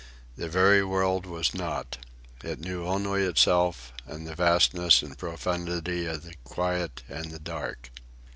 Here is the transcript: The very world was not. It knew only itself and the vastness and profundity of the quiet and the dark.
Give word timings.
The 0.35 0.49
very 0.49 0.83
world 0.83 1.27
was 1.27 1.53
not. 1.53 1.99
It 2.43 2.59
knew 2.59 2.87
only 2.87 3.21
itself 3.21 3.93
and 4.07 4.25
the 4.25 4.33
vastness 4.33 5.03
and 5.03 5.15
profundity 5.15 6.07
of 6.07 6.23
the 6.23 6.33
quiet 6.43 7.03
and 7.07 7.29
the 7.29 7.37
dark. 7.37 7.91